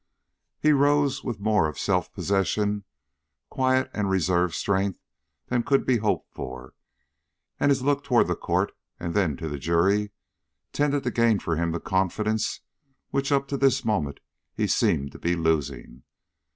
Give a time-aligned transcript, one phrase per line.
[0.59, 2.85] He rose with more of self possession,
[3.51, 4.99] quiet and reserved strength,
[5.45, 6.73] than could be hoped for,
[7.59, 10.09] and his look toward the Court and then to the jury
[10.73, 12.61] tended to gain for him the confidence
[13.11, 14.21] which up to this moment
[14.55, 16.01] he seemed to be losing.